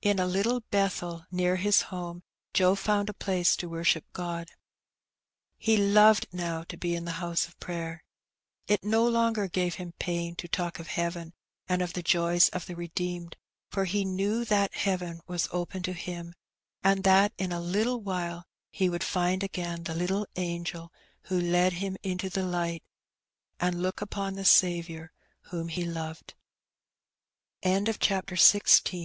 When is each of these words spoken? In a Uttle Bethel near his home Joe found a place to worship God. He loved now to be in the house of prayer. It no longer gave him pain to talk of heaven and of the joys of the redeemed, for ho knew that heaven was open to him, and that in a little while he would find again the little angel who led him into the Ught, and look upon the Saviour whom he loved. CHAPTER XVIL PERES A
In 0.00 0.18
a 0.18 0.26
Uttle 0.26 0.60
Bethel 0.72 1.24
near 1.30 1.54
his 1.54 1.82
home 1.82 2.24
Joe 2.52 2.74
found 2.74 3.08
a 3.08 3.12
place 3.14 3.54
to 3.58 3.68
worship 3.68 4.04
God. 4.12 4.48
He 5.56 5.76
loved 5.76 6.26
now 6.32 6.64
to 6.64 6.76
be 6.76 6.96
in 6.96 7.04
the 7.04 7.12
house 7.22 7.46
of 7.46 7.56
prayer. 7.60 8.02
It 8.66 8.82
no 8.82 9.06
longer 9.08 9.46
gave 9.46 9.76
him 9.76 9.94
pain 10.00 10.34
to 10.34 10.48
talk 10.48 10.80
of 10.80 10.88
heaven 10.88 11.32
and 11.68 11.80
of 11.80 11.92
the 11.92 12.02
joys 12.02 12.48
of 12.48 12.66
the 12.66 12.74
redeemed, 12.74 13.36
for 13.70 13.84
ho 13.84 14.02
knew 14.02 14.44
that 14.46 14.74
heaven 14.74 15.20
was 15.28 15.48
open 15.52 15.84
to 15.84 15.92
him, 15.92 16.34
and 16.82 17.04
that 17.04 17.32
in 17.38 17.52
a 17.52 17.60
little 17.60 18.00
while 18.00 18.44
he 18.68 18.88
would 18.88 19.04
find 19.04 19.44
again 19.44 19.84
the 19.84 19.94
little 19.94 20.26
angel 20.34 20.92
who 21.26 21.40
led 21.40 21.74
him 21.74 21.96
into 22.02 22.28
the 22.28 22.40
Ught, 22.44 22.82
and 23.60 23.80
look 23.80 24.00
upon 24.00 24.34
the 24.34 24.44
Saviour 24.44 25.12
whom 25.42 25.68
he 25.68 25.84
loved. 25.84 26.34
CHAPTER 27.62 28.34
XVIL 28.34 28.82
PERES 28.82 28.82
A 28.94 29.00